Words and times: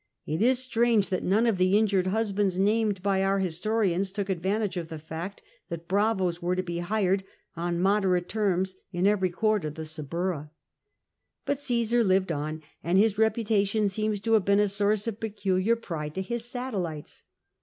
It 0.25 0.41
is 0.41 0.57
strange 0.57 1.09
that 1.09 1.21
none 1.21 1.45
of 1.45 1.59
the 1.59 1.77
injured 1.77 2.07
husbands 2.07 2.57
named 2.57 3.03
by 3.03 3.21
our 3.21 3.37
historians 3.37 4.11
took 4.11 4.29
advantage 4.31 4.75
of 4.75 4.89
the 4.89 4.97
fact 4.97 5.43
that 5.69 5.87
bravos 5.87 6.41
were 6.41 6.55
to 6.55 6.63
be 6.63 6.79
hired 6.79 7.23
on 7.55 7.79
moderate 7.79 8.27
terms 8.27 8.73
in 8.91 9.05
every 9.05 9.29
court 9.29 9.63
of 9.63 9.75
the 9.75 9.85
Suburra. 9.85 10.49
But 11.45 11.59
Caesar 11.59 12.03
lived 12.03 12.31
on, 12.31 12.63
and 12.83 12.97
his 12.97 13.19
reputation 13.19 13.89
seems 13.89 14.19
to 14.21 14.33
have 14.33 14.43
been 14.45 14.59
a 14.59 14.67
source 14.67 15.05
of 15.05 15.19
peculiar 15.19 15.75
pride 15.75 16.15
to 16.15 16.23
his 16.23 16.45
satellites. 16.49 17.21